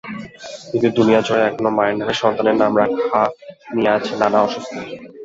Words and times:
কিন্তু 0.69 0.87
দুনিয়াজুড়ে 0.97 1.41
এখনো 1.45 1.69
মায়ের 1.77 1.95
নামে 1.99 2.13
সন্তানের 2.21 2.57
নাম 2.61 2.71
রাখা 2.81 3.21
নিয়ে 3.73 3.91
আছে 3.97 4.13
নানা 4.21 4.39
অস্বস্তি। 4.41 4.79